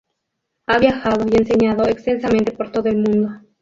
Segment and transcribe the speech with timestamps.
[0.65, 3.29] Ha viajado y enseñado extensamente por todo el mundo.